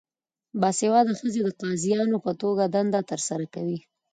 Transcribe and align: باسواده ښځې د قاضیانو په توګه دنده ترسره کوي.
باسواده 0.61 1.13
ښځې 1.19 1.41
د 1.43 1.49
قاضیانو 1.61 2.17
په 2.25 2.31
توګه 2.41 2.63
دنده 2.75 3.01
ترسره 3.11 3.45
کوي. 3.53 3.79